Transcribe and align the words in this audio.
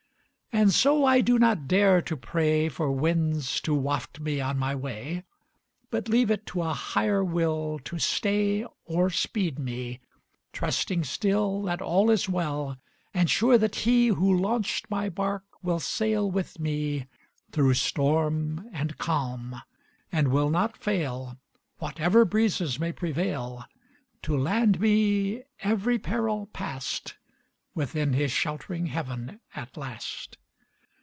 And 0.53 0.73
so 0.73 1.05
I 1.05 1.21
do 1.21 1.39
not 1.39 1.65
dare 1.69 2.01
to 2.01 2.17
pray 2.17 2.67
For 2.67 2.91
winds 2.91 3.61
to 3.61 3.73
waft 3.73 4.19
me 4.19 4.41
on 4.41 4.57
my 4.59 4.75
way, 4.75 5.23
But 5.89 6.09
leave 6.09 6.29
it 6.29 6.45
to 6.47 6.61
a 6.61 6.73
Higher 6.73 7.23
Will 7.23 7.79
To 7.85 7.97
stay 7.97 8.65
or 8.83 9.09
speed 9.09 9.57
me; 9.57 10.01
trusting 10.51 11.05
still 11.05 11.61
That 11.63 11.81
all 11.81 12.09
is 12.11 12.27
well, 12.27 12.77
and 13.13 13.29
sure 13.29 13.57
that 13.57 13.75
He 13.75 14.07
Who 14.07 14.37
launched 14.37 14.91
my 14.91 15.07
bark 15.07 15.45
will 15.63 15.79
sail 15.79 16.29
with 16.29 16.59
me 16.59 17.07
Through 17.51 17.75
storm 17.75 18.67
and 18.73 18.97
calm, 18.97 19.61
and 20.11 20.27
will 20.27 20.49
not 20.49 20.75
fail, 20.75 21.37
Whatever 21.79 22.25
breezes 22.25 22.77
may 22.77 22.91
prevail, 22.91 23.63
To 24.23 24.37
land 24.37 24.81
me, 24.81 25.43
every 25.61 25.97
peril 25.97 26.47
past, 26.51 27.15
Within 27.73 28.11
his 28.11 28.33
sheltering 28.33 28.87
heaven 28.87 29.39
at 29.55 29.77
last. 29.77 30.37